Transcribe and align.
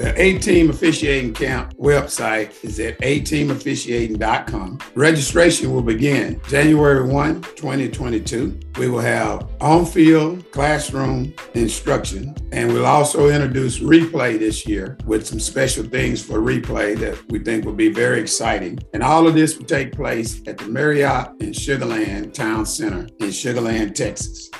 The 0.00 0.18
A 0.18 0.38
Team 0.38 0.70
Officiating 0.70 1.34
Camp 1.34 1.76
website 1.76 2.64
is 2.64 2.80
at 2.80 2.98
ateamofficiating.com. 3.00 4.78
Registration 4.94 5.74
will 5.74 5.82
begin 5.82 6.40
January 6.48 7.06
1, 7.06 7.42
2022. 7.42 8.58
We 8.78 8.88
will 8.88 9.00
have 9.00 9.46
on 9.60 9.84
field 9.84 10.50
classroom 10.52 11.34
instruction, 11.52 12.34
and 12.50 12.72
we'll 12.72 12.86
also 12.86 13.28
introduce 13.28 13.80
replay 13.80 14.38
this 14.38 14.66
year 14.66 14.96
with 15.04 15.26
some 15.26 15.38
special 15.38 15.84
things 15.84 16.24
for 16.24 16.38
replay 16.38 16.96
that 16.96 17.22
we 17.30 17.38
think 17.38 17.66
will 17.66 17.74
be 17.74 17.92
very 17.92 18.22
exciting. 18.22 18.78
And 18.94 19.02
all 19.02 19.26
of 19.26 19.34
this 19.34 19.58
will 19.58 19.66
take 19.66 19.92
place 19.92 20.40
at 20.46 20.56
the 20.56 20.64
Marriott 20.66 21.32
in 21.40 21.52
Sugar 21.52 21.84
Land 21.84 22.34
Town 22.34 22.64
Center 22.64 23.06
in 23.18 23.30
Sugar 23.30 23.60
Land, 23.60 23.96
Texas. 23.96 24.50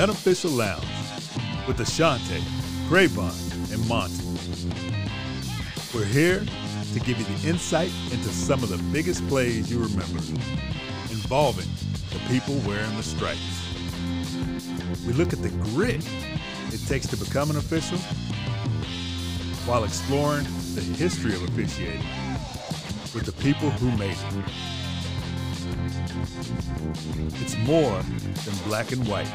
Unofficial 0.00 0.50
Lounge 0.52 0.82
with 1.68 1.76
Ashante, 1.76 2.40
Cravonne, 2.88 3.36
and 3.70 3.86
Monty. 3.86 4.24
We're 5.94 6.06
here 6.06 6.38
to 6.38 7.00
give 7.00 7.18
you 7.18 7.24
the 7.24 7.48
insight 7.50 7.92
into 8.10 8.30
some 8.30 8.62
of 8.62 8.70
the 8.70 8.78
biggest 8.94 9.28
plays 9.28 9.70
you 9.70 9.78
remember 9.78 10.20
involving 11.10 11.66
the 12.08 12.18
people 12.28 12.54
wearing 12.66 12.96
the 12.96 13.02
stripes. 13.02 13.74
We 15.06 15.12
look 15.12 15.34
at 15.34 15.42
the 15.42 15.50
grit 15.50 16.02
it 16.72 16.80
takes 16.88 17.06
to 17.08 17.18
become 17.18 17.50
an 17.50 17.58
official 17.58 17.98
while 19.68 19.84
exploring 19.84 20.44
the 20.74 20.80
history 20.80 21.34
of 21.34 21.42
officiating 21.42 22.06
with 23.14 23.26
the 23.26 23.32
people 23.32 23.68
who 23.68 23.94
made 23.98 24.16
it. 24.16 24.79
It's 26.22 27.56
more 27.58 28.02
than 28.02 28.54
black 28.66 28.92
and 28.92 29.06
white. 29.08 29.32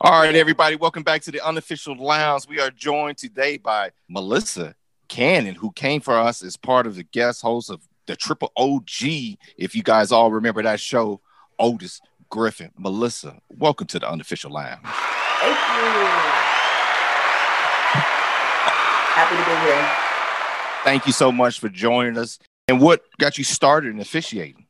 All 0.00 0.22
right, 0.22 0.36
everybody, 0.36 0.76
welcome 0.76 1.02
back 1.02 1.22
to 1.22 1.32
the 1.32 1.40
unofficial 1.40 1.96
lounge. 1.96 2.46
We 2.48 2.60
are 2.60 2.70
joined 2.70 3.18
today 3.18 3.56
by 3.56 3.90
Melissa 4.08 4.76
Cannon, 5.08 5.56
who 5.56 5.72
came 5.72 6.00
for 6.00 6.16
us 6.16 6.40
as 6.44 6.56
part 6.56 6.86
of 6.86 6.94
the 6.94 7.02
guest 7.02 7.42
host 7.42 7.68
of 7.68 7.80
the 8.06 8.14
Triple 8.14 8.52
OG. 8.56 9.02
If 9.56 9.74
you 9.74 9.82
guys 9.82 10.12
all 10.12 10.30
remember 10.30 10.62
that 10.62 10.78
show, 10.78 11.20
Otis 11.58 12.00
Griffin. 12.30 12.70
Melissa, 12.78 13.40
welcome 13.48 13.88
to 13.88 13.98
the 13.98 14.08
unofficial 14.08 14.52
lounge. 14.52 14.84
Thank 14.84 15.58
you. 15.82 16.48
Happy 19.18 19.34
to 19.34 19.50
be 19.50 19.56
here. 19.66 20.84
Thank 20.84 21.04
you 21.04 21.12
so 21.12 21.32
much 21.32 21.58
for 21.58 21.68
joining 21.68 22.16
us. 22.16 22.38
And 22.68 22.80
what 22.80 23.02
got 23.18 23.36
you 23.36 23.42
started 23.42 23.92
in 23.92 23.98
officiating? 23.98 24.66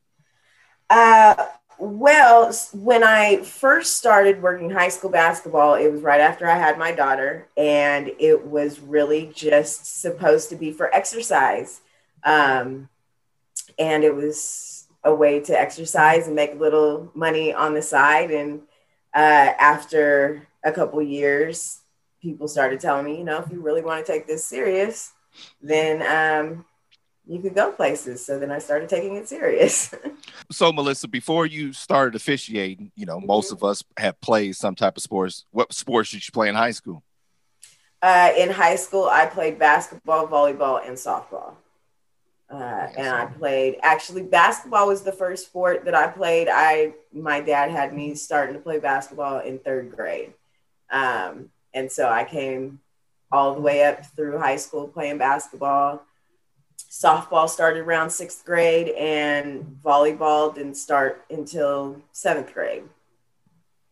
Uh, 0.88 1.34
well, 1.76 2.50
when 2.72 3.04
I 3.04 3.42
first 3.42 3.98
started 3.98 4.40
working 4.40 4.70
high 4.70 4.88
school 4.88 5.10
basketball, 5.10 5.74
it 5.74 5.92
was 5.92 6.00
right 6.00 6.22
after 6.22 6.48
I 6.48 6.56
had 6.56 6.78
my 6.78 6.92
daughter, 6.92 7.46
and 7.58 8.10
it 8.18 8.46
was 8.46 8.80
really 8.80 9.30
just 9.34 10.00
supposed 10.00 10.48
to 10.48 10.56
be 10.56 10.72
for 10.72 10.94
exercise. 10.94 11.82
Um, 12.24 12.88
and 13.78 14.02
it 14.02 14.14
was 14.14 14.88
a 15.04 15.14
way 15.14 15.40
to 15.40 15.60
exercise 15.60 16.26
and 16.26 16.34
make 16.34 16.52
a 16.52 16.58
little 16.58 17.10
money 17.12 17.52
on 17.52 17.74
the 17.74 17.82
side. 17.82 18.30
And 18.30 18.62
uh, 19.14 19.52
after 19.60 20.48
a 20.64 20.72
couple 20.72 21.02
years, 21.02 21.80
people 22.20 22.48
started 22.48 22.80
telling 22.80 23.04
me, 23.04 23.18
you 23.18 23.24
know, 23.24 23.38
if 23.40 23.50
you 23.50 23.60
really 23.60 23.82
want 23.82 24.04
to 24.04 24.12
take 24.12 24.26
this 24.26 24.44
serious, 24.44 25.12
then 25.62 26.02
um, 26.02 26.64
you 27.26 27.40
could 27.40 27.54
go 27.54 27.70
places. 27.72 28.24
So 28.24 28.38
then 28.38 28.50
I 28.50 28.58
started 28.58 28.88
taking 28.88 29.16
it 29.16 29.28
serious. 29.28 29.94
So, 30.50 30.72
Melissa, 30.72 31.08
before 31.08 31.44
you 31.44 31.74
started 31.74 32.14
officiating, 32.14 32.90
you 32.94 33.04
know, 33.04 33.20
most 33.20 33.52
of 33.52 33.62
us 33.62 33.84
have 33.98 34.18
played 34.22 34.56
some 34.56 34.74
type 34.74 34.96
of 34.96 35.02
sports. 35.02 35.44
What 35.50 35.72
sports 35.74 36.10
did 36.10 36.26
you 36.26 36.32
play 36.32 36.48
in 36.48 36.54
high 36.54 36.70
school? 36.70 37.02
Uh, 38.00 38.32
in 38.36 38.48
high 38.48 38.76
school, 38.76 39.08
I 39.10 39.26
played 39.26 39.58
basketball, 39.58 40.26
volleyball, 40.26 40.86
and 40.86 40.96
softball. 40.96 41.54
Uh, 42.50 42.88
and 42.96 43.08
I 43.08 43.26
played 43.26 43.76
actually 43.82 44.22
basketball 44.22 44.86
was 44.86 45.02
the 45.02 45.12
first 45.12 45.46
sport 45.46 45.84
that 45.84 45.94
I 45.94 46.06
played. 46.06 46.48
I 46.50 46.94
my 47.12 47.42
dad 47.42 47.70
had 47.70 47.94
me 47.94 48.14
starting 48.14 48.54
to 48.54 48.60
play 48.60 48.78
basketball 48.78 49.40
in 49.40 49.58
third 49.58 49.94
grade, 49.94 50.32
um, 50.90 51.50
and 51.74 51.90
so 51.90 52.08
I 52.08 52.24
came 52.24 52.80
all 53.30 53.54
the 53.54 53.60
way 53.60 53.84
up 53.84 54.06
through 54.16 54.38
high 54.38 54.56
school 54.56 54.88
playing 54.88 55.18
basketball. 55.18 56.02
Softball 56.90 57.48
started 57.48 57.80
around 57.80 58.10
sixth 58.10 58.44
grade, 58.44 58.88
and 58.90 59.78
volleyball 59.84 60.54
didn't 60.54 60.76
start 60.76 61.24
until 61.30 62.00
seventh 62.12 62.52
grade. 62.54 62.84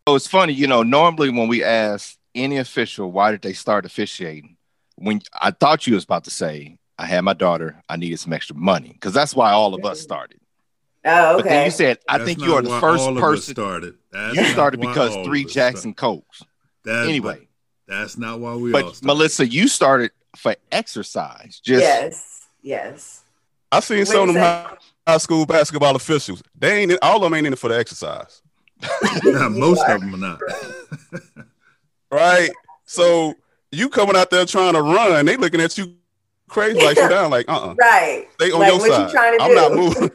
So 0.08 0.14
it's 0.14 0.26
funny, 0.26 0.52
you 0.52 0.66
know, 0.66 0.82
normally 0.82 1.30
when 1.30 1.48
we 1.48 1.62
ask 1.64 2.16
any 2.34 2.58
official 2.58 3.10
why 3.10 3.32
did 3.32 3.42
they 3.42 3.52
start 3.52 3.84
officiating, 3.84 4.56
when 4.94 5.20
I 5.34 5.50
thought 5.50 5.86
you 5.86 5.94
was 5.94 6.04
about 6.04 6.24
to 6.24 6.30
say, 6.30 6.78
I 6.98 7.06
had 7.06 7.22
my 7.22 7.34
daughter, 7.34 7.82
I 7.88 7.96
needed 7.96 8.18
some 8.18 8.32
extra 8.32 8.56
money, 8.56 8.90
because 8.92 9.12
that's 9.12 9.34
why 9.34 9.50
all 9.52 9.74
of 9.74 9.84
us 9.84 10.00
started. 10.00 10.40
Oh, 11.04 11.34
okay. 11.34 11.36
But 11.36 11.44
then 11.44 11.52
okay. 11.58 11.64
you 11.66 11.70
said, 11.70 11.98
I 12.08 12.18
That's 12.18 12.28
think 12.28 12.40
you 12.40 12.54
are 12.54 12.62
the 12.62 12.80
first 12.80 13.02
all 13.04 13.10
of 13.10 13.22
us 13.22 13.22
person. 13.22 13.54
started. 13.54 13.94
That's 14.10 14.36
You 14.36 14.44
started 14.46 14.80
because 14.80 15.14
three 15.24 15.44
Jackson 15.44 15.92
started. 15.92 16.24
Cokes. 16.24 16.42
That's 16.84 17.08
Anyway, 17.08 17.45
that's 17.88 18.16
not 18.18 18.40
why 18.40 18.54
we 18.56 18.72
all 18.72 18.80
but 18.82 18.96
started. 18.96 19.04
Melissa, 19.06 19.46
you 19.48 19.68
started 19.68 20.10
for 20.36 20.54
exercise. 20.72 21.60
Just 21.62 21.82
yes, 21.82 22.46
yes. 22.62 23.22
I 23.72 23.80
seen 23.80 23.98
Wait 23.98 24.08
some 24.08 24.28
of 24.28 24.34
them 24.34 24.42
high, 24.42 24.76
high 25.06 25.18
school 25.18 25.44
basketball 25.46 25.96
officials. 25.96 26.42
They 26.58 26.82
ain't 26.82 26.92
in, 26.92 26.98
all 27.02 27.16
of 27.16 27.22
them 27.22 27.34
ain't 27.34 27.46
in 27.46 27.52
it 27.52 27.58
for 27.58 27.68
the 27.68 27.78
exercise, 27.78 28.42
Nah, 29.24 29.48
most 29.48 29.80
are. 29.88 29.94
of 29.96 30.00
them 30.00 30.14
are 30.14 30.18
not. 30.18 30.40
right? 32.10 32.50
So 32.84 33.34
you 33.72 33.88
coming 33.88 34.16
out 34.16 34.30
there 34.30 34.44
trying 34.46 34.74
to 34.74 34.82
run, 34.82 35.26
they 35.26 35.36
looking 35.36 35.60
at 35.60 35.76
you 35.76 35.94
crazy 36.48 36.80
like 36.84 36.96
you 36.96 37.08
down, 37.08 37.30
like 37.30 37.48
uh 37.48 37.70
uh 37.70 37.74
Right. 37.78 38.26
They 38.38 38.52
on 38.52 38.60
Like, 38.60 38.68
your 38.72 38.78
what 38.78 38.86
you 38.86 38.94
side. 38.94 39.10
trying 39.10 39.38
to 39.38 39.44
I'm 39.44 39.50
do? 39.50 39.54
not 39.56 39.72
moving. 39.72 40.10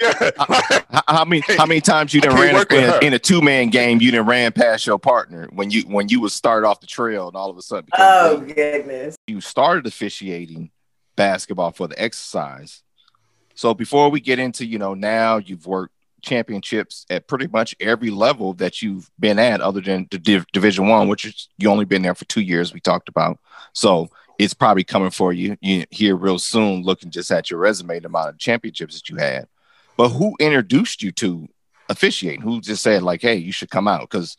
Yeah, 0.00 0.30
uh, 0.38 0.80
how, 0.90 1.02
how 1.06 1.24
many 1.24 1.42
how 1.56 1.66
many 1.66 1.80
times 1.80 2.12
you 2.14 2.20
I 2.24 2.26
done 2.26 2.36
can't 2.36 2.70
ran 2.70 2.84
in 2.84 2.90
a, 2.90 3.06
in 3.06 3.12
a 3.14 3.18
two 3.18 3.40
man 3.40 3.70
game? 3.70 4.00
You 4.00 4.10
done 4.10 4.26
ran 4.26 4.52
past 4.52 4.86
your 4.86 4.98
partner 4.98 5.48
when 5.52 5.70
you 5.70 5.82
when 5.82 6.08
you 6.08 6.20
was 6.20 6.32
started 6.32 6.66
off 6.66 6.80
the 6.80 6.86
trail, 6.86 7.28
and 7.28 7.36
all 7.36 7.50
of 7.50 7.56
a 7.56 7.62
sudden 7.62 7.88
Oh 7.96 8.40
goodness. 8.40 9.16
you 9.26 9.40
started 9.40 9.86
officiating 9.86 10.70
basketball 11.16 11.70
for 11.70 11.88
the 11.88 12.00
exercise. 12.00 12.82
So 13.54 13.72
before 13.74 14.10
we 14.10 14.20
get 14.20 14.38
into, 14.38 14.66
you 14.66 14.78
know, 14.78 14.94
now 14.94 15.36
you've 15.36 15.66
worked 15.66 15.94
championships 16.22 17.06
at 17.10 17.28
pretty 17.28 17.46
much 17.46 17.74
every 17.78 18.10
level 18.10 18.54
that 18.54 18.82
you've 18.82 19.10
been 19.20 19.38
at, 19.38 19.60
other 19.60 19.80
than 19.80 20.08
the 20.10 20.18
div- 20.18 20.46
Division 20.52 20.88
One, 20.88 21.06
which 21.08 21.24
is 21.24 21.48
you 21.58 21.70
only 21.70 21.84
been 21.84 22.02
there 22.02 22.14
for 22.14 22.24
two 22.24 22.40
years. 22.40 22.72
We 22.72 22.80
talked 22.80 23.08
about, 23.08 23.38
so 23.72 24.08
it's 24.38 24.54
probably 24.54 24.82
coming 24.82 25.10
for 25.10 25.32
you, 25.32 25.56
you 25.60 25.84
here 25.90 26.16
real 26.16 26.38
soon. 26.38 26.82
Looking 26.82 27.10
just 27.10 27.30
at 27.30 27.50
your 27.50 27.60
resume, 27.60 28.00
the 28.00 28.06
amount 28.06 28.30
of 28.30 28.38
championships 28.38 28.94
that 28.96 29.08
you 29.08 29.16
had. 29.16 29.46
But 29.96 30.10
who 30.10 30.36
introduced 30.40 31.02
you 31.02 31.12
to 31.12 31.48
officiating? 31.88 32.40
Who 32.40 32.60
just 32.60 32.82
said 32.82 33.02
like, 33.02 33.22
"Hey, 33.22 33.36
you 33.36 33.52
should 33.52 33.70
come 33.70 33.88
out"? 33.88 34.10
Because 34.10 34.36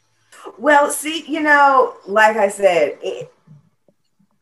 Well, 0.57 0.91
see, 0.91 1.25
you 1.28 1.41
know, 1.41 1.96
like 2.05 2.37
I 2.37 2.49
said, 2.49 2.97
it, 3.02 3.34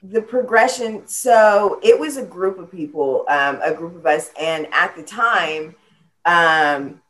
the 0.01 0.21
progression. 0.21 1.07
So 1.07 1.79
it 1.81 1.97
was 1.97 2.17
a 2.17 2.25
group 2.25 2.59
of 2.59 2.71
people, 2.71 3.25
um, 3.29 3.59
a 3.63 3.73
group 3.73 3.95
of 3.95 4.05
us, 4.05 4.31
and 4.39 4.67
at 4.73 4.95
the 4.95 5.03
time, 5.03 5.75
um, 6.25 7.01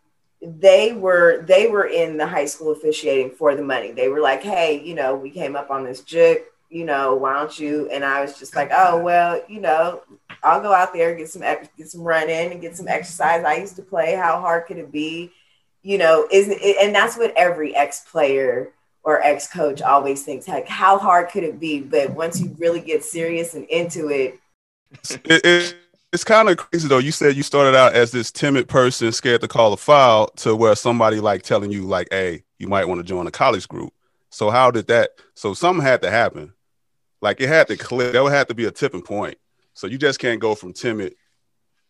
they 0.42 0.94
were 0.94 1.44
they 1.48 1.68
were 1.68 1.86
in 1.86 2.18
the 2.18 2.28
high 2.28 2.46
school 2.46 2.72
officiating 2.72 3.32
for 3.32 3.56
the 3.56 3.64
money. 3.64 3.92
They 3.92 4.10
were 4.10 4.20
like, 4.20 4.44
"Hey, 4.44 4.82
you 4.84 4.96
know, 4.96 5.16
we 5.16 5.30
came 5.30 5.56
up 5.56 5.72
on 5.72 5.84
this 5.84 6.02
jig. 6.02 6.44
You 6.74 6.86
know, 6.86 7.16
why 7.16 7.34
don't 7.34 7.60
you?" 7.60 7.90
And 7.92 8.04
I 8.04 8.22
was 8.22 8.40
just 8.40 8.56
like, 8.56 8.72
"Oh, 8.74 9.00
well, 9.02 9.42
you 9.48 9.62
know, 9.62 10.02
I'll 10.44 10.62
go 10.62 10.74
out 10.74 10.94
there 10.94 11.16
get 11.16 11.30
some 11.30 11.42
get 11.42 11.90
some 11.90 12.02
run 12.02 12.30
in 12.30 12.52
and 12.52 12.62
get 12.62 12.76
some 12.76 12.88
exercise. 12.88 13.44
I 13.44 13.56
used 13.56 13.76
to 13.78 13.84
play. 13.84 14.16
How 14.16 14.40
hard 14.40 14.66
could 14.68 14.78
it 14.78 14.92
be?" 14.92 15.32
You 15.84 15.98
know, 15.98 16.28
isn't 16.32 16.60
it, 16.62 16.78
and 16.82 16.96
that's 16.96 17.18
what 17.18 17.34
every 17.38 17.76
ex 17.76 18.02
player 18.10 18.72
or 19.04 19.22
ex 19.22 19.48
coach 19.48 19.82
always 19.82 20.24
thinks 20.24 20.48
like 20.48 20.68
how 20.68 20.98
hard 20.98 21.30
could 21.30 21.44
it 21.44 21.60
be 21.60 21.82
but 21.82 22.10
once 22.12 22.40
you 22.40 22.56
really 22.58 22.80
get 22.80 23.04
serious 23.04 23.54
and 23.54 23.66
into 23.66 24.08
it 24.08 24.40
it, 25.26 25.46
it, 25.46 25.76
it's 26.14 26.24
kind 26.24 26.48
of 26.48 26.58
crazy 26.58 26.88
though. 26.88 27.00
You 27.00 27.12
said 27.12 27.36
you 27.36 27.44
started 27.44 27.76
out 27.76 27.94
as 27.94 28.12
this 28.12 28.32
timid 28.32 28.68
person, 28.68 29.12
scared 29.12 29.42
to 29.42 29.48
call 29.48 29.74
a 29.74 29.78
foul, 29.78 30.28
to 30.38 30.56
where 30.56 30.76
somebody 30.76 31.20
like 31.20 31.42
telling 31.42 31.72
you 31.72 31.84
like, 31.84 32.08
"Hey, 32.12 32.44
you 32.60 32.68
might 32.68 32.88
want 32.88 33.00
to 33.00 33.04
join 33.04 33.26
a 33.26 33.32
college 33.32 33.68
group." 33.68 33.92
So 34.30 34.50
how 34.52 34.72
did 34.72 34.88
that? 34.88 35.12
So 35.34 35.54
something 35.54 35.84
had 35.84 36.02
to 36.04 36.12
happen. 36.12 36.54
Like 37.24 37.40
it 37.40 37.48
had 37.48 37.68
to 37.68 37.78
click. 37.78 38.12
There 38.12 38.22
would 38.22 38.34
have 38.34 38.48
to 38.48 38.54
be 38.54 38.66
a 38.66 38.72
tipping 38.72 39.02
point. 39.02 39.38
So 39.74 39.88
you 39.88 39.98
just 39.98 40.20
can't 40.20 40.42
go 40.42 40.56
from 40.56 40.74
timid 40.74 41.16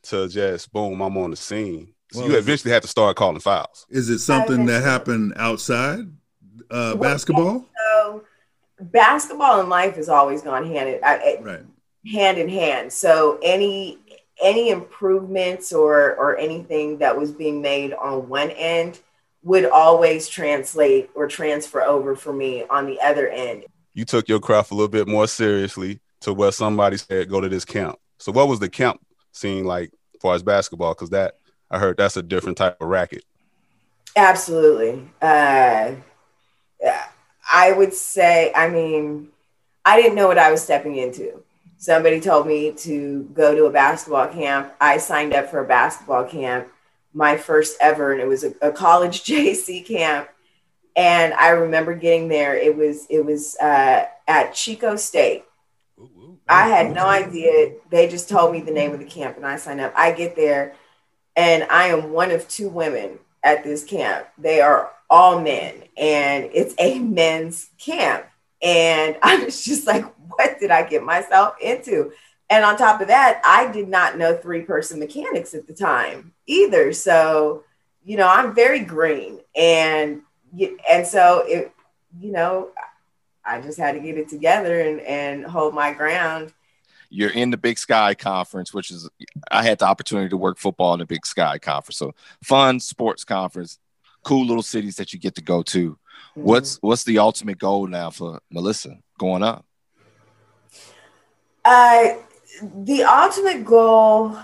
to 0.03 0.27
just 0.29 0.71
boom, 0.71 1.01
I'm 1.01 1.17
on 1.17 1.31
the 1.31 1.35
scene. 1.35 1.95
So 2.11 2.19
Well, 2.19 2.29
you 2.29 2.37
eventually 2.37 2.71
have 2.71 2.83
to 2.83 2.87
start 2.87 3.15
calling 3.17 3.39
fouls. 3.39 3.87
Is 3.89 4.09
it 4.09 4.19
something 4.19 4.67
that 4.67 4.83
happened 4.83 5.33
outside 5.35 6.01
uh, 6.69 6.95
Well, 6.95 6.97
basketball? 6.97 7.65
So 7.95 8.23
basketball 8.79 9.59
and 9.59 9.69
life 9.69 9.95
has 9.95 10.07
always 10.07 10.43
gone 10.43 10.67
hand 10.67 10.89
in 10.89 10.99
I- 11.03 11.39
Right. 11.41 11.61
hand 12.05 12.37
in 12.37 12.47
hand. 12.47 12.93
So 12.93 13.39
any 13.41 13.97
any 14.39 14.69
improvements 14.69 15.73
or 15.73 16.15
or 16.15 16.37
anything 16.37 16.99
that 16.99 17.17
was 17.17 17.31
being 17.31 17.59
made 17.59 17.93
on 17.93 18.29
one 18.29 18.51
end 18.51 18.99
would 19.41 19.65
always 19.65 20.27
translate 20.29 21.09
or 21.15 21.27
transfer 21.27 21.81
over 21.81 22.15
for 22.15 22.33
me 22.33 22.65
on 22.69 22.85
the 22.85 23.01
other 23.01 23.27
end. 23.29 23.65
You 23.93 24.05
took 24.05 24.27
your 24.27 24.39
craft 24.39 24.71
a 24.71 24.75
little 24.75 24.89
bit 24.89 25.07
more 25.07 25.27
seriously 25.27 25.99
to 26.21 26.33
where 26.33 26.51
somebody 26.51 26.97
said, 26.97 27.29
go 27.29 27.41
to 27.41 27.49
this 27.49 27.65
camp. 27.65 27.97
So 28.17 28.31
what 28.31 28.47
was 28.47 28.59
the 28.59 28.69
camp 28.69 29.01
scene 29.31 29.65
like 29.65 29.91
as 30.15 30.21
far 30.21 30.35
as 30.35 30.43
basketball? 30.43 30.93
Because 30.93 31.09
that 31.11 31.35
I 31.69 31.79
heard 31.79 31.97
that's 31.97 32.17
a 32.17 32.23
different 32.23 32.57
type 32.57 32.81
of 32.81 32.87
racket. 32.87 33.23
Absolutely. 34.15 35.09
Uh, 35.21 35.95
I 37.51 37.71
would 37.71 37.93
say, 37.93 38.51
I 38.55 38.69
mean, 38.69 39.29
I 39.85 40.01
didn't 40.01 40.15
know 40.15 40.27
what 40.27 40.37
I 40.37 40.51
was 40.51 40.63
stepping 40.63 40.95
into. 40.97 41.43
Somebody 41.77 42.21
told 42.21 42.47
me 42.47 42.71
to 42.71 43.23
go 43.33 43.53
to 43.53 43.65
a 43.65 43.71
basketball 43.71 44.27
camp. 44.27 44.73
I 44.79 44.97
signed 44.97 45.33
up 45.33 45.49
for 45.49 45.59
a 45.59 45.67
basketball 45.67 46.23
camp, 46.23 46.69
my 47.13 47.35
first 47.35 47.75
ever, 47.81 48.13
and 48.13 48.21
it 48.21 48.27
was 48.27 48.43
a, 48.43 48.53
a 48.61 48.71
college 48.71 49.23
JC 49.25 49.85
camp. 49.85 50.29
And 50.95 51.33
I 51.33 51.49
remember 51.49 51.95
getting 51.95 52.27
there. 52.27 52.55
It 52.55 52.75
was 52.75 53.07
it 53.09 53.25
was 53.25 53.55
uh, 53.57 54.05
at 54.27 54.53
Chico 54.53 54.95
State. 54.95 55.45
I 56.47 56.67
had 56.67 56.93
no 56.93 57.07
idea. 57.07 57.73
They 57.89 58.07
just 58.07 58.29
told 58.29 58.51
me 58.51 58.61
the 58.61 58.71
name 58.71 58.91
of 58.91 58.99
the 58.99 59.05
camp, 59.05 59.37
and 59.37 59.45
I 59.45 59.55
signed 59.55 59.81
up. 59.81 59.93
I 59.95 60.11
get 60.11 60.35
there, 60.35 60.75
and 61.35 61.63
I 61.63 61.87
am 61.87 62.11
one 62.11 62.31
of 62.31 62.47
two 62.47 62.69
women 62.69 63.19
at 63.43 63.63
this 63.63 63.83
camp. 63.83 64.27
They 64.37 64.61
are 64.61 64.91
all 65.09 65.39
men, 65.39 65.83
and 65.97 66.49
it's 66.53 66.75
a 66.79 66.99
men's 66.99 67.69
camp. 67.79 68.25
And 68.61 69.17
I 69.23 69.43
was 69.43 69.63
just 69.63 69.87
like, 69.87 70.05
what 70.29 70.59
did 70.59 70.71
I 70.71 70.87
get 70.87 71.03
myself 71.03 71.55
into? 71.61 72.11
And 72.49 72.63
on 72.65 72.77
top 72.77 73.01
of 73.01 73.07
that, 73.07 73.41
I 73.45 73.71
did 73.71 73.87
not 73.87 74.17
know 74.17 74.35
three 74.35 74.61
person 74.61 74.99
mechanics 74.99 75.53
at 75.53 75.65
the 75.65 75.73
time 75.73 76.33
either. 76.45 76.93
So, 76.93 77.63
you 78.03 78.17
know, 78.17 78.27
I'm 78.27 78.53
very 78.53 78.81
green. 78.81 79.39
And 79.55 80.21
and 80.89 81.05
so 81.05 81.43
it, 81.47 81.71
you 82.19 82.31
know, 82.31 82.69
I 83.45 83.61
just 83.61 83.77
had 83.77 83.93
to 83.93 83.99
get 83.99 84.17
it 84.17 84.29
together 84.29 84.81
and, 84.81 85.01
and 85.01 85.45
hold 85.45 85.73
my 85.73 85.93
ground. 85.93 86.53
You're 87.09 87.31
in 87.31 87.51
the 87.51 87.57
Big 87.57 87.77
Sky 87.77 88.15
Conference, 88.15 88.73
which 88.73 88.89
is 88.89 89.09
I 89.51 89.63
had 89.63 89.79
the 89.79 89.85
opportunity 89.85 90.29
to 90.29 90.37
work 90.37 90.57
football 90.57 90.93
in 90.93 90.99
the 90.99 91.05
Big 91.05 91.25
Sky 91.25 91.59
Conference. 91.59 91.97
So 91.97 92.15
fun 92.41 92.79
sports 92.79 93.23
conference, 93.23 93.77
cool 94.23 94.45
little 94.45 94.63
cities 94.63 94.95
that 94.95 95.13
you 95.13 95.19
get 95.19 95.35
to 95.35 95.41
go 95.41 95.61
to. 95.63 95.97
What's 96.33 96.77
what's 96.81 97.03
the 97.03 97.19
ultimate 97.19 97.59
goal 97.59 97.85
now 97.85 98.09
for 98.09 98.39
Melissa 98.49 98.97
going 99.19 99.43
up? 99.43 99.65
Uh, 101.63 102.15
the 102.61 103.03
ultimate 103.03 103.63
goal 103.63 104.37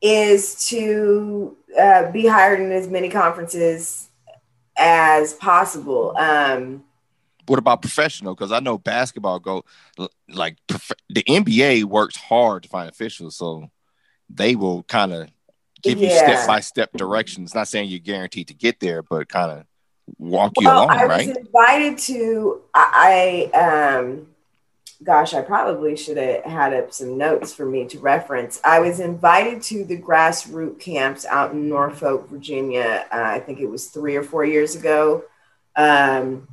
is 0.00 0.68
to 0.68 1.56
uh, 1.78 2.10
be 2.12 2.26
hired 2.26 2.60
in 2.60 2.70
as 2.70 2.88
many 2.88 3.08
conferences 3.08 4.08
as 4.76 5.34
possible. 5.34 6.14
Um, 6.16 6.84
What 7.46 7.58
about 7.58 7.82
professional? 7.82 8.34
Because 8.34 8.52
I 8.52 8.60
know 8.60 8.78
basketball 8.78 9.38
go 9.40 9.64
like 10.28 10.56
prof- 10.68 10.92
the 11.08 11.22
NBA 11.24 11.84
works 11.84 12.16
hard 12.16 12.62
to 12.62 12.68
find 12.68 12.88
officials, 12.88 13.36
so 13.36 13.70
they 14.30 14.54
will 14.56 14.82
kind 14.84 15.12
of 15.12 15.28
give 15.82 15.98
you 16.00 16.10
step 16.10 16.46
by 16.46 16.60
step 16.60 16.90
directions. 16.96 17.54
Not 17.54 17.68
saying 17.68 17.90
you're 17.90 17.98
guaranteed 17.98 18.48
to 18.48 18.54
get 18.54 18.80
there, 18.80 19.02
but 19.02 19.28
kind 19.28 19.50
of 19.50 19.64
walk 20.18 20.52
you 20.60 20.66
well, 20.66 20.84
along, 20.84 20.90
I 20.90 21.06
right? 21.06 21.28
was 21.28 21.36
invited 21.36 21.98
to. 21.98 22.60
I, 22.74 23.50
I 23.52 23.58
um, 23.58 24.26
gosh, 25.02 25.34
I 25.34 25.42
probably 25.42 25.96
should 25.96 26.16
have 26.16 26.44
had 26.44 26.74
up 26.74 26.92
some 26.92 27.16
notes 27.16 27.52
for 27.52 27.66
me 27.66 27.86
to 27.88 27.98
reference. 27.98 28.60
I 28.64 28.80
was 28.80 29.00
invited 29.00 29.62
to 29.64 29.84
the 29.84 30.00
grassroots 30.00 30.80
camps 30.80 31.24
out 31.26 31.52
in 31.52 31.68
Norfolk, 31.68 32.28
Virginia. 32.28 33.06
Uh, 33.12 33.22
I 33.22 33.40
think 33.40 33.60
it 33.60 33.66
was 33.66 33.88
three 33.88 34.16
or 34.16 34.22
four 34.22 34.44
years 34.44 34.76
ago, 34.76 35.24
um, 35.76 36.48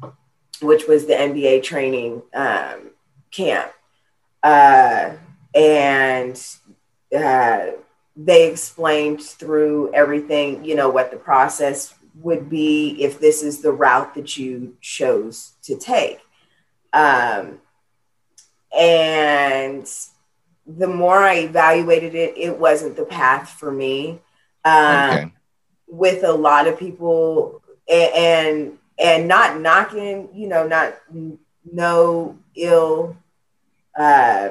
which 0.62 0.88
was 0.88 1.06
the 1.06 1.14
NBA 1.14 1.64
training 1.64 2.22
um, 2.34 2.92
camp, 3.32 3.72
uh, 4.44 5.12
and 5.54 6.48
uh, 7.16 7.68
they 8.16 8.50
explained 8.50 9.22
through 9.22 9.94
everything, 9.94 10.64
you 10.66 10.76
know, 10.76 10.90
what 10.90 11.12
the 11.12 11.18
process 11.18 11.94
would 12.22 12.50
be 12.50 13.02
if 13.02 13.20
this 13.20 13.44
is 13.44 13.62
the 13.62 13.72
route 13.72 14.14
that 14.16 14.38
you 14.38 14.76
chose 14.82 15.54
to 15.64 15.78
take. 15.78 16.20
Um, 16.92 17.60
and 18.78 19.90
the 20.66 20.88
more 20.88 21.18
I 21.18 21.36
evaluated 21.40 22.16
it, 22.16 22.38
it 22.38 22.58
wasn't 22.58 22.96
the 22.96 23.06
path 23.06 23.50
for 23.50 23.72
me. 23.72 24.20
Um, 24.66 25.10
okay. 25.10 25.34
With 25.88 26.24
a 26.24 26.32
lot 26.32 26.68
of 26.68 26.78
people, 26.78 27.62
and 27.90 28.78
and 29.00 29.28
not 29.28 29.60
knocking, 29.60 30.30
you 30.34 30.48
know, 30.48 30.68
not 30.68 30.96
no 31.72 32.38
ill 32.56 33.18
uh, 33.98 34.50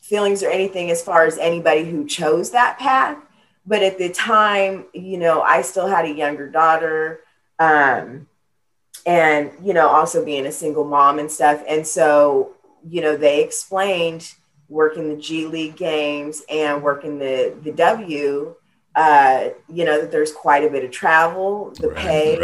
feelings 0.00 0.42
or 0.42 0.50
anything 0.50 0.90
as 0.90 1.02
far 1.02 1.26
as 1.26 1.38
anybody 1.38 1.84
who 1.84 2.06
chose 2.06 2.50
that 2.50 2.78
path. 2.78 3.18
But 3.66 3.82
at 3.82 3.98
the 3.98 4.08
time, 4.08 4.86
you 4.94 5.18
know, 5.18 5.42
I 5.42 5.62
still 5.62 5.86
had 5.86 6.06
a 6.06 6.12
younger 6.12 6.48
daughter. 6.48 7.20
Um, 7.58 8.26
and, 9.06 9.52
you 9.62 9.74
know, 9.74 9.88
also 9.88 10.24
being 10.24 10.46
a 10.46 10.52
single 10.52 10.84
mom 10.84 11.18
and 11.18 11.30
stuff. 11.30 11.62
And 11.68 11.86
so, 11.86 12.54
you 12.88 13.00
know, 13.00 13.16
they 13.16 13.42
explained 13.42 14.34
working 14.68 15.08
the 15.08 15.20
G 15.20 15.46
League 15.46 15.76
games 15.76 16.42
and 16.50 16.82
working 16.82 17.18
the, 17.18 17.56
the 17.62 17.72
W, 17.72 18.54
uh, 18.94 19.48
you 19.68 19.84
know, 19.84 20.00
that 20.00 20.10
there's 20.10 20.32
quite 20.32 20.64
a 20.64 20.70
bit 20.70 20.84
of 20.84 20.90
travel, 20.90 21.72
the 21.78 21.88
Right, 21.88 21.96
pay, 21.96 22.38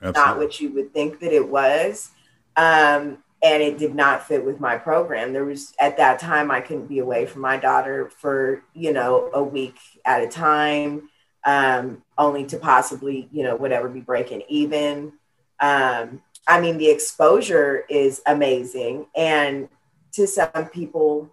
right. 0.00 0.14
not 0.14 0.38
what 0.38 0.60
you 0.60 0.70
would 0.72 0.92
think 0.92 1.20
that 1.20 1.32
it 1.32 1.48
was. 1.48 2.10
Um, 2.56 3.18
and 3.42 3.62
it 3.62 3.78
did 3.78 3.94
not 3.94 4.26
fit 4.26 4.44
with 4.44 4.60
my 4.60 4.76
program. 4.76 5.32
There 5.32 5.44
was 5.44 5.72
at 5.80 5.96
that 5.96 6.18
time 6.18 6.50
I 6.50 6.60
couldn't 6.60 6.88
be 6.88 6.98
away 6.98 7.26
from 7.26 7.42
my 7.42 7.56
daughter 7.56 8.10
for 8.18 8.62
you 8.74 8.92
know 8.92 9.30
a 9.32 9.42
week 9.42 9.76
at 10.04 10.22
a 10.22 10.28
time, 10.28 11.08
um, 11.44 12.02
only 12.18 12.44
to 12.46 12.58
possibly 12.58 13.28
you 13.32 13.42
know 13.42 13.56
whatever 13.56 13.88
be 13.88 14.00
breaking 14.00 14.42
even. 14.48 15.12
Um, 15.60 16.22
I 16.46 16.60
mean 16.60 16.76
the 16.76 16.90
exposure 16.90 17.84
is 17.88 18.20
amazing, 18.26 19.06
and 19.16 19.68
to 20.12 20.26
some 20.26 20.66
people 20.72 21.32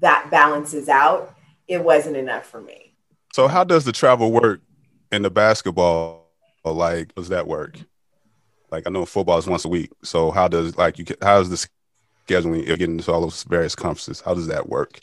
that 0.00 0.30
balances 0.30 0.88
out. 0.88 1.34
It 1.68 1.82
wasn't 1.82 2.16
enough 2.16 2.46
for 2.46 2.60
me. 2.60 2.94
So 3.32 3.48
how 3.48 3.64
does 3.64 3.84
the 3.84 3.92
travel 3.92 4.32
work 4.32 4.60
in 5.12 5.22
the 5.22 5.30
basketball? 5.30 6.26
Like, 6.64 7.14
does 7.14 7.28
that 7.28 7.46
work? 7.46 7.78
Like 8.70 8.86
I 8.86 8.90
know 8.90 9.06
football 9.06 9.38
is 9.38 9.46
once 9.46 9.64
a 9.64 9.68
week. 9.68 9.90
So 10.02 10.30
how 10.30 10.48
does 10.48 10.76
like 10.76 10.98
you 10.98 11.04
how 11.22 11.38
does 11.38 11.50
the 11.50 11.68
scheduling 12.28 12.66
you're 12.66 12.76
getting 12.76 12.98
into 12.98 13.12
all 13.12 13.22
those 13.22 13.44
various 13.44 13.74
conferences? 13.74 14.20
How 14.20 14.34
does 14.34 14.46
that 14.46 14.68
work? 14.68 15.00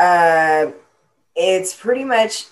uh, 0.00 0.72
it's 1.36 1.74
pretty 1.74 2.04
much 2.04 2.46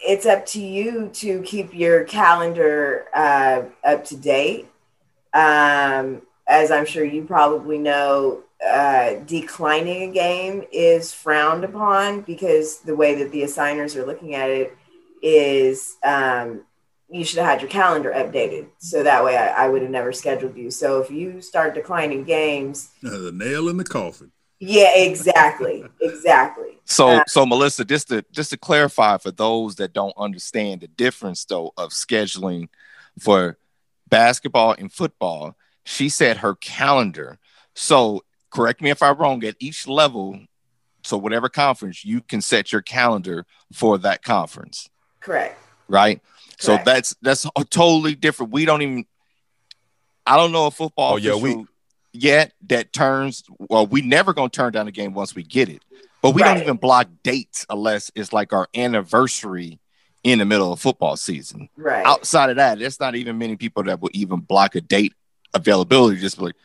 it's 0.00 0.26
up 0.26 0.44
to 0.46 0.60
you 0.60 1.10
to 1.12 1.42
keep 1.42 1.72
your 1.72 2.04
calendar 2.04 3.06
uh, 3.14 3.62
up 3.84 4.04
to 4.06 4.16
date 4.16 4.66
um, 5.34 6.22
as 6.46 6.70
i'm 6.70 6.86
sure 6.86 7.04
you 7.04 7.24
probably 7.24 7.78
know 7.78 8.42
uh, 8.66 9.16
declining 9.26 10.10
a 10.10 10.12
game 10.12 10.64
is 10.72 11.12
frowned 11.12 11.64
upon 11.64 12.22
because 12.22 12.80
the 12.80 12.96
way 12.96 13.14
that 13.14 13.30
the 13.30 13.42
assigners 13.42 13.94
are 13.94 14.06
looking 14.06 14.34
at 14.34 14.48
it 14.48 14.76
is 15.22 15.96
um, 16.02 16.62
you 17.10 17.24
should 17.24 17.38
have 17.38 17.46
had 17.46 17.60
your 17.60 17.70
calendar 17.70 18.10
updated. 18.10 18.66
So 18.78 19.02
that 19.02 19.24
way 19.24 19.36
I, 19.36 19.66
I 19.66 19.68
would 19.68 19.82
have 19.82 19.90
never 19.90 20.12
scheduled 20.12 20.56
you. 20.56 20.70
So 20.70 21.00
if 21.00 21.10
you 21.10 21.40
start 21.40 21.74
declining 21.74 22.24
games 22.24 22.90
the 23.02 23.32
nail 23.32 23.68
in 23.68 23.76
the 23.76 23.84
coffin. 23.84 24.32
yeah 24.60 24.92
exactly 24.96 25.84
exactly. 26.00 26.78
So, 26.86 27.08
Uh, 27.08 27.24
so 27.26 27.46
Melissa, 27.46 27.84
just 27.84 28.08
to 28.08 28.24
just 28.30 28.50
to 28.50 28.56
clarify 28.56 29.18
for 29.18 29.30
those 29.30 29.76
that 29.76 29.92
don't 29.92 30.14
understand 30.16 30.80
the 30.82 30.88
difference 30.88 31.44
though 31.44 31.72
of 31.76 31.90
scheduling 31.90 32.68
for 33.18 33.58
basketball 34.08 34.74
and 34.78 34.92
football, 34.92 35.56
she 35.84 36.08
said 36.08 36.38
her 36.38 36.54
calendar. 36.54 37.38
So, 37.74 38.24
correct 38.50 38.80
me 38.80 38.90
if 38.90 39.02
I'm 39.02 39.16
wrong. 39.16 39.44
At 39.44 39.56
each 39.58 39.86
level, 39.86 40.40
so 41.02 41.16
whatever 41.18 41.48
conference, 41.48 42.04
you 42.04 42.20
can 42.20 42.40
set 42.40 42.72
your 42.72 42.82
calendar 42.82 43.46
for 43.72 43.98
that 43.98 44.22
conference, 44.22 44.88
correct 45.20 45.58
right? 45.88 46.20
So 46.58 46.78
that's 46.84 47.14
that's 47.20 47.46
a 47.56 47.64
totally 47.64 48.14
different. 48.14 48.52
We 48.52 48.64
don't 48.64 48.82
even 48.82 49.04
I 50.26 50.36
don't 50.36 50.52
know 50.52 50.66
a 50.66 50.70
football 50.70 51.14
Oh, 51.14 51.16
yeah, 51.16 51.34
we- 51.34 51.50
official 51.50 51.66
yet 52.12 52.52
that 52.68 52.92
turns. 52.92 53.42
Well, 53.58 53.86
we 53.86 54.00
never 54.00 54.32
gonna 54.32 54.48
turn 54.48 54.72
down 54.72 54.88
a 54.88 54.92
game 54.92 55.14
once 55.14 55.34
we 55.34 55.42
get 55.42 55.68
it, 55.68 55.82
but 56.22 56.30
we 56.34 56.42
don't 56.42 56.58
even 56.58 56.76
block 56.76 57.08
dates 57.22 57.66
unless 57.68 58.10
it's 58.14 58.32
like 58.32 58.52
our 58.52 58.68
anniversary 58.74 59.80
in 60.22 60.38
the 60.38 60.44
middle 60.44 60.72
of 60.72 60.80
football 60.80 61.16
season. 61.16 61.68
Right. 61.76 62.06
Outside 62.06 62.50
of 62.50 62.56
that, 62.56 62.78
there's 62.78 62.98
not 63.00 63.14
even 63.14 63.36
many 63.36 63.56
people 63.56 63.82
that 63.82 64.00
will 64.00 64.10
even 64.14 64.40
block 64.40 64.74
a 64.74 64.80
date 64.80 65.12
availability. 65.54 66.20
Just 66.20 66.38
be 66.38 66.44
like, 66.44 66.56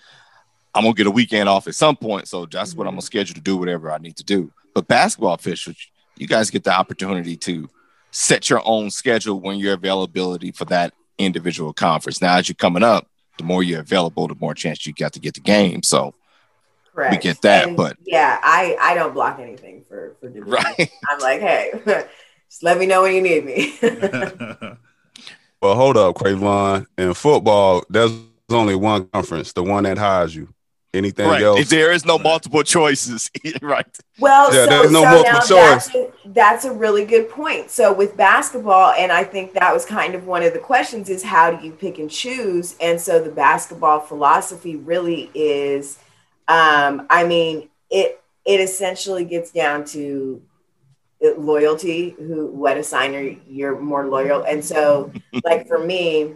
I'm 0.75 0.84
gonna 0.84 0.93
get 0.93 1.08
a 1.08 1.12
weekend 1.12 1.50
off 1.50 1.67
at 1.67 1.75
some 1.75 1.96
point, 1.96 2.27
so 2.27 2.46
that's 2.46 2.75
what 2.75 2.86
I'm 2.86 2.91
gonna 2.91 3.00
mm-hmm. 3.00 3.05
schedule 3.05 3.36
to 3.36 3.41
do 3.41 3.58
whatever 3.58 3.91
I 3.91 3.98
need 3.98 4.17
to 4.17 4.24
do. 4.24 4.51
But 4.74 4.88
basketball 4.88 5.34
officials, 5.34 5.77
you 6.17 6.27
guys 6.27 6.50
get 6.50 6.63
the 6.63 6.72
opportunity 6.74 7.36
to 7.38 7.69
set 8.12 8.50
your 8.50 8.62
own 8.65 8.89
schedule 8.89 9.39
when 9.39 9.58
your 9.58 9.74
availability 9.74 10.51
for 10.51 10.65
that 10.65 10.93
individual 11.17 11.74
conference. 11.74 12.22
Now, 12.22 12.38
as 12.38 12.50
you're 12.50 12.55
coming 12.55 12.84
up, 12.84 13.08
the 13.38 13.43
more 13.43 13.63
you're 13.63 13.81
available, 13.81 14.27
the 14.27 14.36
more 14.36 14.53
chance 14.53 14.86
you 14.86 14.93
got 14.93 15.13
to 15.13 15.19
get 15.19 15.34
the 15.34 15.41
game. 15.41 15.84
So, 15.84 16.13
Correct. 16.93 17.24
get 17.24 17.41
that, 17.41 17.67
And, 17.69 17.77
but- 17.77 17.98
yeah, 18.05 18.39
I 18.43 18.77
I 18.79 18.93
don't 18.93 19.13
block 19.13 19.39
anything 19.39 19.84
for 19.88 20.15
for 20.19 20.29
division. 20.29 20.51
right. 20.51 20.91
I'm 21.10 21.19
like, 21.19 21.41
hey, 21.41 21.72
just 22.50 22.63
let 22.63 22.77
me 22.77 22.86
know 22.86 23.01
when 23.03 23.15
you 23.15 23.22
need 23.22 23.46
me. 23.46 23.74
Well, 25.62 25.75
hold 25.75 25.98
up, 25.98 26.15
Cravonne. 26.15 26.86
In 26.98 27.13
football, 27.13 27.84
there's 27.89 28.13
only 28.51 28.75
one 28.75 29.06
conference, 29.08 29.53
the 29.53 29.63
one 29.63 29.84
that 29.84 29.98
hires 29.98 30.36
you. 30.36 30.53
Anything 30.91 31.27
right. 31.27 31.44
else? 31.44 31.60
If 31.60 31.70
there 31.70 31.91
is 31.91 32.03
no 32.03 32.18
multiple 32.18 32.63
choices, 32.63 33.29
right? 33.62 33.86
Well, 34.18 34.51
Yeah, 34.51 34.63
so, 34.63 34.70
there's 34.70 34.91
no 34.91 35.03
so 35.03 35.10
multiple 35.10 35.34
now 35.34 35.39
that's 35.39 35.96
a, 35.96 36.12
that's 36.25 36.65
a 36.65 36.74
really 36.74 37.06
good 37.06 37.29
point. 37.29 37.70
So 37.70 37.94
with 37.94 38.18
basketball, 38.18 38.94
and 38.94 39.12
I 39.12 39.24
think 39.24 39.53
that 39.53 39.72
was 39.72 39.86
kind 39.86 40.15
of 40.15 40.25
one 40.25 40.41
of 40.41 40.53
the 40.53 40.60
questions 40.60 41.08
is 41.10 41.22
how 41.22 41.51
do 41.51 41.63
you 41.63 41.74
pick 41.74 42.00
and 42.00 42.10
choose? 42.10 42.75
And 42.82 43.00
so 43.00 43.22
the 43.22 43.29
basketball 43.29 44.00
philosophy 44.00 44.77
really 44.77 45.29
is, 45.36 46.00
um, 46.48 47.06
I 47.12 47.24
mean, 47.24 47.70
it 47.91 48.20
it 48.44 48.60
essentially 48.60 49.25
gets 49.25 49.51
down 49.51 49.86
to 49.86 50.41
loyalty, 51.38 52.15
who 52.18 52.48
what 52.48 52.77
assigner 52.77 53.38
you're 53.48 53.79
more 53.79 54.08
loyal. 54.08 54.44
And 54.44 54.65
so, 54.65 55.12
like 55.44 55.68
for 55.68 55.77
me, 55.77 56.36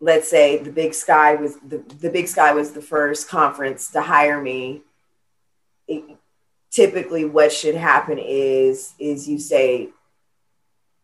let's 0.00 0.28
say 0.28 0.56
the 0.56 0.72
Big 0.72 0.94
Sky 0.94 1.34
was 1.34 1.56
the, 1.56 1.78
the 2.00 2.10
Big 2.10 2.26
Sky 2.26 2.52
was 2.52 2.72
the 2.72 2.82
first 2.82 3.28
conference 3.28 3.90
to 3.90 4.00
hire 4.00 4.40
me. 4.40 4.82
It- 5.86 6.16
typically, 6.70 7.24
what 7.24 7.52
should 7.52 7.74
happen 7.74 8.18
is 8.18 8.94
is 8.98 9.28
you 9.28 9.38
say 9.38 9.88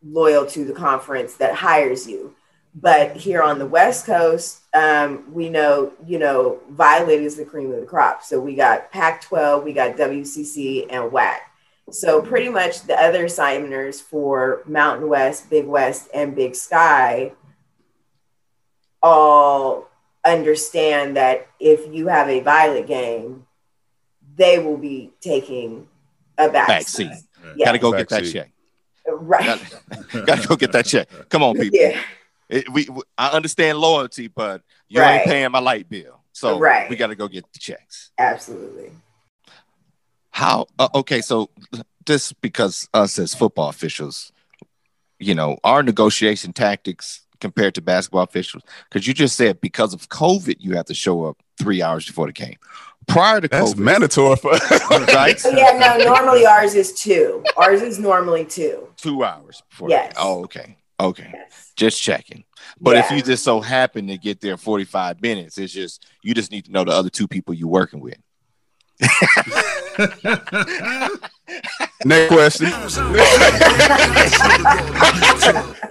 loyal 0.02 0.46
to 0.46 0.64
the 0.64 0.72
conference 0.72 1.34
that 1.36 1.54
hires 1.54 2.06
you. 2.06 2.34
But 2.78 3.16
here 3.16 3.42
on 3.42 3.58
the 3.58 3.66
West 3.66 4.04
Coast, 4.04 4.60
um, 4.74 5.32
we 5.32 5.48
know, 5.48 5.92
you 6.06 6.18
know, 6.18 6.60
Violet 6.70 7.20
is 7.22 7.34
the 7.36 7.44
cream 7.44 7.72
of 7.72 7.80
the 7.80 7.86
crop. 7.86 8.22
So 8.22 8.38
we 8.38 8.54
got 8.54 8.92
Pac 8.92 9.22
12, 9.22 9.64
we 9.64 9.72
got 9.72 9.96
WCC, 9.96 10.86
and 10.90 11.10
WAC. 11.10 11.38
So 11.90 12.20
pretty 12.20 12.50
much 12.50 12.82
the 12.82 13.00
other 13.00 13.24
assigners 13.24 14.00
for 14.02 14.62
Mountain 14.66 15.08
West, 15.08 15.48
Big 15.48 15.64
West, 15.66 16.08
and 16.12 16.36
Big 16.36 16.54
Sky 16.54 17.32
all 19.06 19.88
understand 20.24 21.16
that 21.16 21.46
if 21.60 21.92
you 21.94 22.08
have 22.08 22.28
a 22.28 22.40
Violet 22.40 22.86
game, 22.86 23.46
they 24.36 24.58
will 24.58 24.76
be 24.76 25.12
taking 25.20 25.86
a 26.36 26.48
back, 26.50 26.68
Backseat. 26.68 27.08
Right. 27.10 27.18
Yeah. 27.56 27.64
Gotta 27.66 27.78
go 27.78 27.92
get 27.92 28.08
that 28.08 28.22
Backseat. 28.24 28.32
check. 28.32 28.50
Right. 29.08 29.60
Gotta 30.26 30.48
go 30.48 30.56
get 30.56 30.72
that 30.72 30.84
check. 30.86 31.08
Come 31.28 31.42
on, 31.44 31.54
people. 31.56 31.78
Yeah. 31.78 32.00
It- 32.48 32.68
we, 32.72 32.88
we- 32.90 33.02
I 33.16 33.28
understand 33.28 33.78
loyalty, 33.78 34.26
but 34.28 34.62
you 34.88 35.00
Right. 35.00 35.16
ain't 35.20 35.24
paying 35.26 35.50
my 35.52 35.60
light 35.60 35.88
bill, 35.88 36.20
so 36.32 36.58
Right. 36.58 36.90
we 36.90 36.96
got 36.96 37.08
to 37.08 37.14
go 37.16 37.28
get 37.28 37.44
the 37.52 37.58
checks. 37.60 38.10
Absolutely. 38.18 38.90
How? 40.30 40.66
Uh, 40.78 40.88
okay, 40.94 41.20
so 41.22 41.50
just 42.04 42.40
because 42.40 42.88
us 42.92 43.18
as 43.18 43.34
football 43.34 43.68
officials, 43.68 44.32
you 45.18 45.34
know, 45.34 45.58
our 45.64 45.82
negotiation 45.82 46.52
tactics 46.52 47.22
compared 47.40 47.74
to 47.74 47.82
basketball 47.82 48.22
officials, 48.22 48.62
because 48.88 49.06
you 49.06 49.14
just 49.14 49.36
said 49.36 49.60
because 49.60 49.94
of 49.94 50.08
COVID, 50.08 50.56
you 50.58 50.76
have 50.76 50.86
to 50.86 50.94
show 50.94 51.24
up 51.24 51.42
three 51.58 51.82
hours 51.82 52.06
before 52.06 52.26
the 52.26 52.32
game. 52.32 52.56
Prior 53.06 53.40
to 53.40 53.48
That's 53.48 53.74
COVID, 53.74 53.78
mandatory 53.78 54.36
for 54.36 54.50
right? 54.90 55.40
Yeah, 55.44 55.78
no, 55.78 56.04
normally 56.04 56.44
ours 56.44 56.74
is 56.74 56.92
two. 56.92 57.44
Ours 57.56 57.80
is 57.82 57.98
normally 57.98 58.44
two. 58.44 58.88
Two 58.96 59.22
hours 59.22 59.62
before. 59.70 59.90
Yes. 59.90 60.08
The 60.08 60.14
game. 60.14 60.24
Oh, 60.26 60.44
okay. 60.44 60.76
Okay. 60.98 61.30
Yes. 61.32 61.72
Just 61.76 62.02
checking. 62.02 62.44
But 62.80 62.96
if 62.96 63.10
you 63.10 63.22
just 63.22 63.44
so 63.44 63.60
happen 63.60 64.06
to 64.08 64.18
get 64.18 64.40
there 64.40 64.56
45 64.56 65.20
minutes, 65.22 65.58
it's 65.58 65.72
just 65.72 66.06
you 66.22 66.34
just 66.34 66.50
need 66.50 66.64
to 66.64 66.72
know 66.72 66.84
the 66.84 66.92
other 66.92 67.10
two 67.10 67.28
people 67.28 67.54
you're 67.54 67.68
working 67.68 68.00
with. 68.00 68.16
Next 72.04 72.32
question. 72.32 72.66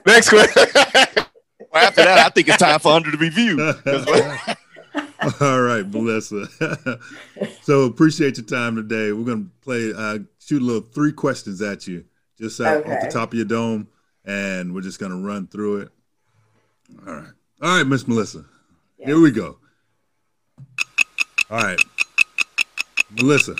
Next 0.05 0.29
question. 0.29 0.63
Well, 1.71 1.83
after 1.87 2.03
that, 2.03 2.25
I 2.25 2.25
think 2.36 2.48
it's 2.50 2.58
time 2.58 2.80
for 2.80 2.92
under 2.92 3.10
the 3.12 3.18
review. 3.18 3.58
'Cause 3.58 4.06
what- 4.06 4.58
All 5.42 5.62
right, 5.62 5.86
Melissa. 5.88 6.48
so 7.63 7.82
appreciate 7.84 8.38
your 8.38 8.46
time 8.46 8.75
today. 8.75 9.12
We're 9.12 9.25
gonna 9.25 9.48
play 9.62 9.92
uh 9.96 10.20
shoot 10.39 10.62
a 10.62 10.65
little 10.65 10.82
three 10.82 11.12
questions 11.12 11.62
at 11.62 11.88
you, 11.88 12.06
just 12.38 12.62
out 12.62 12.86
off 12.86 13.01
the 13.01 13.10
top 13.12 13.30
of 13.30 13.34
your 13.36 13.46
dome, 13.46 13.88
and 14.25 14.74
we're 14.74 14.82
just 14.82 15.00
gonna 15.00 15.18
run 15.18 15.48
through 15.48 15.77
it. 15.82 15.89
All 17.08 17.13
right. 17.15 17.27
All 17.62 17.77
right, 17.77 17.88
Miss 17.88 18.08
Melissa. 18.08 18.46
Here 18.98 19.20
we 19.20 19.32
go. 19.32 19.58
All 21.50 21.58
right. 21.62 21.80
Melissa, 23.20 23.56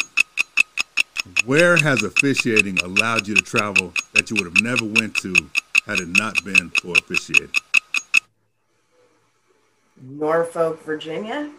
where 1.46 1.78
has 1.78 2.04
officiating 2.04 2.78
allowed 2.80 3.28
you 3.28 3.34
to 3.36 3.42
travel 3.42 3.94
that 4.14 4.30
you 4.30 4.36
would 4.36 4.46
have 4.46 4.62
never 4.64 4.86
went 4.86 5.16
to 5.18 5.34
had 5.86 6.00
it 6.00 6.10
not 6.10 6.44
been 6.44 6.70
for 6.82 6.94
officiating? 6.98 7.50
Norfolk, 10.02 10.84
Virginia. 10.84 11.52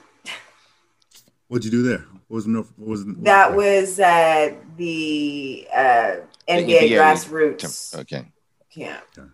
What'd 1.48 1.64
you 1.64 1.70
do 1.70 1.82
there? 1.82 2.04
What 2.28 2.36
was 2.36 2.46
North, 2.46 2.72
what 2.76 2.88
was 2.88 3.04
That 3.18 3.54
was 3.54 4.00
uh, 4.00 4.54
the 4.76 5.66
uh, 5.72 6.16
NBA, 6.48 6.48
NBA 6.48 6.80
grassroots 6.90 7.96
okay. 8.00 8.26
camp. 8.74 9.02
Okay. 9.16 9.28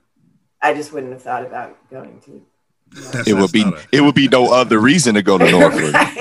I 0.60 0.74
just 0.74 0.92
wouldn't 0.92 1.12
have 1.12 1.22
thought 1.22 1.44
about 1.46 1.76
going 1.90 2.20
to. 2.26 2.42
That's- 2.90 3.26
It 3.26 3.34
would 3.34 3.50
be 3.52 3.62
a- 3.62 3.72
it 3.90 4.02
would 4.02 4.14
be 4.14 4.28
no 4.28 4.52
other 4.52 4.78
reason 4.78 5.14
to 5.14 5.22
go 5.22 5.38
to 5.38 5.50
Norfolk. 5.50 5.94
right. 5.94 6.18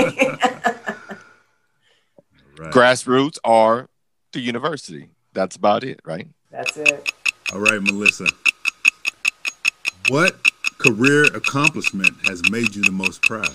Grassroots 2.72 3.38
or 3.44 3.90
the 4.32 4.40
university. 4.40 5.10
That's 5.34 5.58
about 5.58 5.84
it, 5.84 6.00
right? 6.06 6.28
That's 6.50 6.78
it. 6.78 7.12
All 7.54 7.60
right, 7.60 7.82
Melissa. 7.82 8.28
What 10.10 10.36
career 10.82 11.26
accomplishment 11.26 12.12
has 12.28 12.42
made 12.50 12.76
you 12.76 12.84
the 12.84 12.92
most 12.92 13.22
proud? 13.24 13.50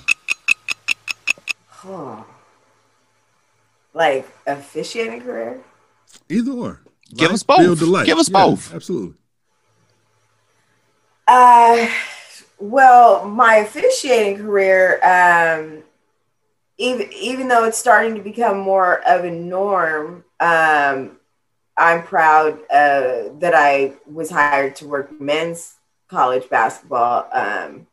Oh. 1.84 2.26
Like 3.94 4.28
officiating 4.46 5.22
career. 5.22 5.60
Either 6.28 6.52
or. 6.52 6.80
Give 7.14 7.30
Life, 7.30 7.34
us 7.34 7.42
both. 7.42 7.58
build 7.58 7.78
the. 7.78 8.02
Give 8.04 8.18
us 8.18 8.28
Yeah, 8.28 8.32
both. 8.44 8.74
Absolutely. 8.74 9.14
Uh, 11.28 11.88
well, 12.58 13.28
my 13.28 13.56
officiating 13.56 14.38
career, 14.38 15.00
um, 15.04 15.82
even 16.78 17.12
even 17.12 17.48
though 17.48 17.64
it's 17.64 17.78
starting 17.78 18.14
to 18.16 18.22
become 18.22 18.58
more 18.58 19.00
of 19.08 19.24
a 19.24 19.30
norm, 19.30 20.24
um, 20.40 21.18
I'm 21.76 22.02
proud 22.04 22.54
uh, 22.70 23.30
that 23.40 23.54
I 23.54 23.94
was 24.10 24.30
hired 24.30 24.76
to 24.76 24.86
work 24.88 25.20
men's 25.20 25.75
college 26.08 26.48
basketball. 26.48 27.28
Um, 27.32 27.86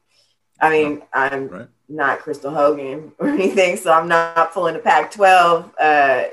I 0.61 0.69
mean, 0.69 1.01
I'm 1.13 1.47
Right. 1.49 1.67
not 1.89 2.19
Crystal 2.19 2.51
Hogan 2.51 3.11
or 3.19 3.27
anything, 3.27 3.77
so 3.77 3.91
I'm 3.91 4.07
not 4.07 4.53
pulling 4.53 4.75
a 4.75 4.79
Pac-12, 4.79 5.71
uh, 5.79 6.23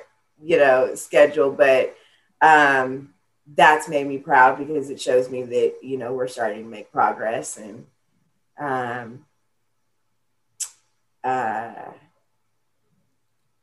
you 0.43 0.59
know, 0.59 0.95
schedule, 0.95 1.51
but 1.51 1.97
um, 2.43 3.13
that's 3.55 3.89
made 3.89 4.07
me 4.07 4.19
proud 4.19 4.59
because 4.59 4.91
it 4.91 5.01
shows 5.01 5.29
me 5.29 5.43
that 5.43 5.75
you 5.83 5.99
know 5.99 6.13
we're 6.13 6.29
starting 6.29 6.63
to 6.65 6.71
make 6.71 6.93
progress 6.93 7.57
and 7.57 7.87
um, 8.59 9.25
uh, 11.25 11.73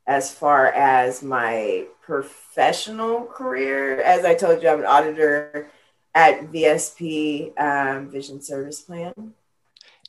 as 0.06 0.32
far 0.32 0.66
as 0.66 1.22
my 1.22 1.86
professional 2.02 3.24
career 3.24 4.00
as 4.00 4.24
i 4.24 4.34
told 4.34 4.62
you 4.62 4.68
i'm 4.68 4.80
an 4.80 4.86
auditor 4.86 5.68
at 6.14 6.50
vsp 6.52 7.58
um, 7.60 8.08
vision 8.08 8.40
service 8.40 8.80
plan 8.80 9.12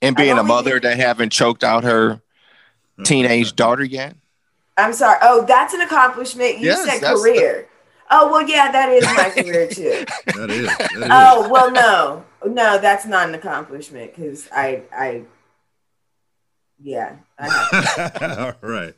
And 0.01 0.15
being 0.15 0.37
a 0.37 0.43
mother 0.43 0.79
that 0.79 0.97
haven't 0.97 1.31
choked 1.31 1.63
out 1.63 1.83
her 1.83 2.21
teenage 3.03 3.55
daughter 3.55 3.83
yet. 3.83 4.15
i'm 4.77 4.93
sorry 4.93 5.17
oh 5.21 5.45
that's 5.45 5.73
an 5.73 5.81
accomplishment 5.81 6.57
you 6.57 6.65
Yes, 6.67 6.85
said 6.85 6.99
that's 7.01 7.21
career 7.21 7.67
oh 8.11 8.31
well 8.31 8.47
yeah 8.47 8.71
that 8.71 8.89
is 8.89 9.03
my 9.05 9.29
career 9.43 9.67
too 9.67 10.05
That 10.33 10.49
is. 10.49 10.67
That 10.77 11.07
is. 11.07 11.11
oh 11.11 11.47
well 11.49 11.71
no 11.71 12.25
no 12.45 12.77
that's 12.79 13.05
not 13.05 13.29
an 13.29 13.35
accomplishment 13.35 14.13
because 14.15 14.47
i 14.51 14.81
i 14.93 15.23
Yeah. 16.81 17.17
All 17.39 18.53
right. 18.61 18.95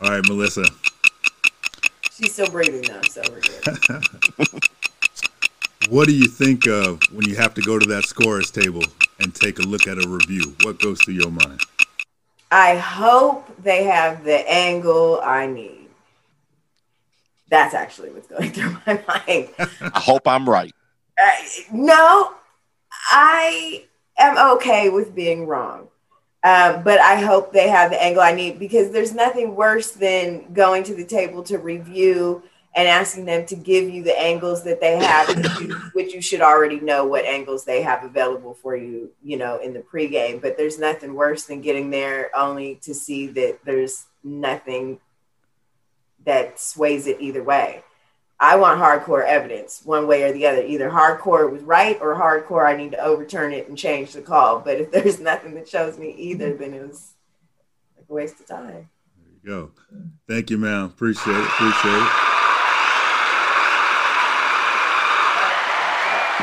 All 0.00 0.10
right, 0.10 0.24
Melissa. 0.28 0.64
She's 2.12 2.32
still 2.32 2.48
breathing 2.50 2.82
though, 2.82 3.02
so 3.02 3.22
we're 3.30 3.40
good. 3.40 4.60
what 5.88 6.06
do 6.06 6.14
you 6.14 6.26
think 6.26 6.66
of 6.66 7.00
when 7.12 7.26
you 7.26 7.36
have 7.36 7.54
to 7.54 7.62
go 7.62 7.78
to 7.78 7.86
that 7.86 8.04
scorers 8.04 8.50
table 8.50 8.82
and 9.20 9.34
take 9.34 9.58
a 9.58 9.62
look 9.62 9.86
at 9.86 10.02
a 10.02 10.08
review? 10.08 10.54
What 10.62 10.80
goes 10.80 11.00
through 11.00 11.14
your 11.14 11.30
mind? 11.30 11.62
I 12.50 12.76
hope 12.76 13.50
they 13.62 13.84
have 13.84 14.24
the 14.24 14.48
angle 14.50 15.20
I 15.22 15.46
need. 15.46 15.88
That's 17.50 17.74
actually 17.74 18.10
what's 18.10 18.26
going 18.26 18.50
through 18.52 18.76
my 18.86 19.02
mind. 19.08 19.48
I 19.58 20.00
hope 20.00 20.26
I'm 20.26 20.48
right. 20.48 20.72
Uh, 21.20 21.30
no, 21.72 22.34
I 23.10 23.84
am 24.18 24.56
okay 24.56 24.90
with 24.90 25.14
being 25.14 25.46
wrong. 25.46 25.88
Uh, 26.44 26.80
but 26.82 27.00
I 27.00 27.16
hope 27.16 27.52
they 27.52 27.68
have 27.68 27.90
the 27.90 28.00
angle 28.00 28.22
I 28.22 28.32
need 28.32 28.58
because 28.60 28.92
there's 28.92 29.12
nothing 29.12 29.56
worse 29.56 29.90
than 29.90 30.52
going 30.52 30.84
to 30.84 30.94
the 30.94 31.04
table 31.04 31.42
to 31.44 31.58
review 31.58 32.42
and 32.74 32.86
asking 32.86 33.24
them 33.24 33.46
to 33.46 33.56
give 33.56 33.88
you 33.88 34.02
the 34.02 34.18
angles 34.18 34.62
that 34.64 34.80
they 34.80 34.98
have, 34.98 35.28
which 35.94 36.14
you 36.14 36.20
should 36.20 36.40
already 36.40 36.80
know 36.80 37.04
what 37.04 37.24
angles 37.24 37.64
they 37.64 37.82
have 37.82 38.04
available 38.04 38.54
for 38.54 38.76
you, 38.76 39.10
you 39.22 39.36
know, 39.36 39.58
in 39.58 39.72
the 39.72 39.80
pregame. 39.80 40.40
But 40.40 40.56
there's 40.56 40.78
nothing 40.78 41.14
worse 41.14 41.44
than 41.46 41.60
getting 41.60 41.90
there 41.90 42.30
only 42.36 42.76
to 42.82 42.94
see 42.94 43.26
that 43.28 43.58
there's 43.64 44.06
nothing 44.22 45.00
that 46.24 46.60
sways 46.60 47.06
it 47.06 47.20
either 47.20 47.42
way. 47.42 47.82
I 48.40 48.56
want 48.56 48.80
hardcore 48.80 49.24
evidence 49.24 49.82
one 49.84 50.06
way 50.06 50.22
or 50.22 50.32
the 50.32 50.46
other. 50.46 50.62
Either 50.62 50.90
hardcore 50.90 51.50
was 51.50 51.62
right 51.62 51.98
or 52.00 52.14
hardcore 52.14 52.66
I 52.66 52.76
need 52.76 52.92
to 52.92 53.02
overturn 53.02 53.52
it 53.52 53.68
and 53.68 53.76
change 53.76 54.12
the 54.12 54.22
call. 54.22 54.60
But 54.60 54.80
if 54.80 54.92
there's 54.92 55.18
nothing 55.20 55.54
that 55.54 55.68
shows 55.68 55.98
me 55.98 56.12
either, 56.12 56.54
then 56.54 56.74
it 56.74 56.86
was 56.86 57.14
like 57.96 58.06
a 58.08 58.12
waste 58.12 58.40
of 58.40 58.46
time. 58.46 58.88
There 59.16 59.32
you 59.42 59.44
go. 59.44 59.70
Thank 60.28 60.50
you, 60.50 60.58
ma'am. 60.58 60.84
Appreciate 60.84 61.36
it. 61.36 61.44
Appreciate 61.44 61.94
it. 61.94 62.27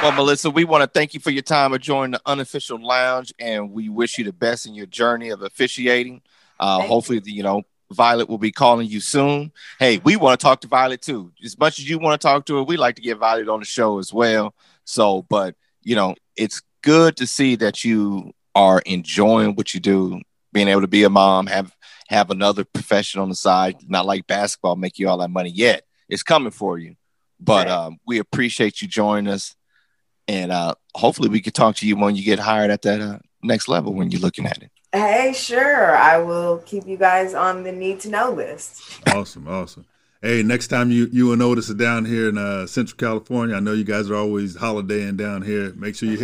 Well, 0.05 0.13
Melissa, 0.13 0.51
we 0.51 0.65
want 0.65 0.83
to 0.83 0.87
thank 0.87 1.15
you 1.15 1.19
for 1.19 1.31
your 1.31 1.41
time 1.41 1.73
of 1.73 1.81
joining 1.81 2.11
the 2.11 2.21
unofficial 2.27 2.79
lounge, 2.79 3.33
and 3.39 3.71
we 3.71 3.89
wish 3.89 4.19
you 4.19 4.23
the 4.23 4.31
best 4.31 4.67
in 4.67 4.75
your 4.75 4.85
journey 4.85 5.29
of 5.29 5.41
officiating. 5.41 6.21
Uh, 6.59 6.81
hopefully, 6.81 7.19
you. 7.25 7.37
you 7.37 7.41
know 7.41 7.63
Violet 7.89 8.29
will 8.29 8.37
be 8.37 8.51
calling 8.51 8.87
you 8.87 8.99
soon. 8.99 9.51
Hey, 9.79 9.97
we 10.03 10.15
want 10.15 10.39
to 10.39 10.43
talk 10.43 10.61
to 10.61 10.67
Violet 10.67 11.01
too. 11.01 11.31
As 11.43 11.57
much 11.57 11.79
as 11.79 11.89
you 11.89 11.97
want 11.97 12.21
to 12.21 12.23
talk 12.23 12.45
to 12.45 12.57
her, 12.57 12.63
we 12.63 12.77
like 12.77 12.97
to 12.97 13.01
get 13.01 13.17
Violet 13.17 13.49
on 13.49 13.61
the 13.61 13.65
show 13.65 13.97
as 13.97 14.13
well. 14.13 14.53
So, 14.83 15.23
but 15.27 15.55
you 15.81 15.95
know, 15.95 16.13
it's 16.35 16.61
good 16.83 17.17
to 17.17 17.25
see 17.25 17.55
that 17.55 17.83
you 17.83 18.31
are 18.53 18.83
enjoying 18.85 19.55
what 19.55 19.73
you 19.73 19.79
do, 19.79 20.21
being 20.53 20.67
able 20.67 20.81
to 20.81 20.87
be 20.87 21.03
a 21.03 21.09
mom, 21.09 21.47
have 21.47 21.75
have 22.09 22.29
another 22.29 22.63
profession 22.63 23.21
on 23.21 23.29
the 23.29 23.35
side, 23.35 23.77
not 23.87 24.05
like 24.05 24.27
basketball 24.27 24.75
make 24.75 24.99
you 24.99 25.09
all 25.09 25.17
that 25.17 25.31
money 25.31 25.49
yet. 25.49 25.81
It's 26.07 26.21
coming 26.21 26.51
for 26.51 26.77
you. 26.77 26.95
But 27.39 27.67
um, 27.67 27.97
we 28.05 28.19
appreciate 28.19 28.83
you 28.83 28.87
joining 28.87 29.33
us. 29.33 29.55
And 30.27 30.51
uh, 30.51 30.75
hopefully 30.95 31.29
we 31.29 31.41
can 31.41 31.53
talk 31.53 31.75
to 31.77 31.87
you 31.87 31.95
when 31.95 32.15
you 32.15 32.23
get 32.23 32.39
hired 32.39 32.71
at 32.71 32.81
that 32.83 33.01
uh, 33.01 33.19
next 33.43 33.67
level 33.67 33.93
when 33.93 34.11
you're 34.11 34.21
looking 34.21 34.45
at 34.45 34.61
it. 34.61 34.71
Hey, 34.91 35.33
sure. 35.35 35.95
I 35.95 36.17
will 36.17 36.59
keep 36.59 36.87
you 36.87 36.97
guys 36.97 37.33
on 37.33 37.63
the 37.63 37.71
need 37.71 37.99
to 38.01 38.09
know 38.09 38.31
list. 38.31 38.81
Awesome, 39.07 39.47
awesome. 39.47 39.85
Hey, 40.21 40.41
next 40.41 40.69
time 40.69 40.89
you 40.89 41.07
you 41.11 41.33
and 41.33 41.41
Otis 41.43 41.69
are 41.69 41.75
down 41.75 42.05
here 42.05 42.29
in 42.29 42.37
uh, 42.37 42.65
Central 42.65 42.97
California, 42.97 43.55
I 43.55 43.59
know 43.59 43.73
you 43.73 43.83
guys 43.83 44.09
are 44.09 44.15
always 44.15 44.55
holidaying 44.55 45.17
down 45.17 45.43
here. 45.43 45.71
Make 45.75 45.95
sure 45.95 46.09
you 46.09 46.17
hit 46.17 46.23